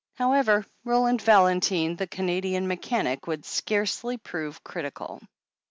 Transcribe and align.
However, 0.15 0.65
Roland 0.83 1.21
Valentine, 1.21 1.95
the 1.95 2.07
Canadian 2.07 2.67
mechanic, 2.67 3.27
would 3.27 3.45
scarcely 3.45 4.17
prove 4.17 4.63
critical. 4.63 5.21